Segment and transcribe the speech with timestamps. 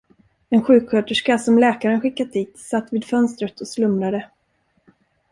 [0.49, 4.29] En sjuksköterska, som läkaren skickat dit, satt vid fönstret och slumrade.